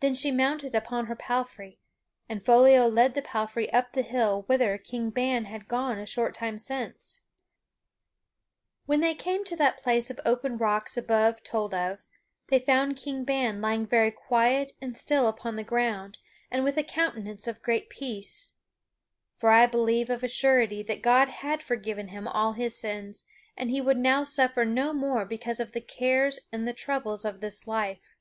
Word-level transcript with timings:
Then 0.00 0.16
she 0.16 0.32
mounted 0.32 0.74
upon 0.74 1.06
her 1.06 1.14
palfrey 1.14 1.78
and 2.28 2.44
Foliot 2.44 2.88
led 2.92 3.14
the 3.14 3.22
palfrey 3.22 3.72
up 3.72 3.92
the 3.92 4.02
hill 4.02 4.42
whither 4.48 4.76
King 4.76 5.10
Ban 5.10 5.44
had 5.44 5.68
gone 5.68 5.98
a 5.98 6.04
short 6.04 6.34
time 6.34 6.58
since. 6.58 7.22
[Sidenote: 8.88 8.88
The 8.88 8.90
Lady 8.90 9.02
Helen 9.02 9.14
findeth 9.14 9.18
the 9.22 9.22
King] 9.22 9.34
When 9.36 9.38
they 9.38 9.38
came 9.38 9.44
to 9.44 9.56
that 9.62 9.82
place 9.84 10.10
of 10.10 10.20
open 10.26 10.58
rocks 10.58 10.96
above 10.96 11.44
told 11.44 11.74
of, 11.74 12.00
they 12.48 12.58
found 12.58 12.96
King 12.96 13.22
Ban 13.22 13.60
lying 13.60 13.86
very 13.86 14.10
quiet 14.10 14.72
and 14.82 14.98
still 14.98 15.28
upon 15.28 15.54
the 15.54 15.62
ground 15.62 16.18
and 16.50 16.64
with 16.64 16.76
a 16.76 16.82
countenance 16.82 17.46
of 17.46 17.62
great 17.62 17.88
peace. 17.88 18.56
For 19.38 19.50
I 19.50 19.68
believe 19.68 20.10
of 20.10 20.24
a 20.24 20.28
surety 20.28 20.82
that 20.82 21.02
God 21.02 21.28
had 21.28 21.62
forgiven 21.62 22.08
him 22.08 22.26
all 22.26 22.54
his 22.54 22.76
sins, 22.76 23.24
and 23.56 23.70
he 23.70 23.80
would 23.80 23.96
now 23.96 24.24
suffer 24.24 24.64
no 24.64 24.92
more 24.92 25.24
because 25.24 25.60
of 25.60 25.70
the 25.70 25.80
cares 25.80 26.40
and 26.50 26.66
the 26.66 26.74
troubles 26.74 27.24
of 27.24 27.40
this 27.40 27.68
life. 27.68 28.16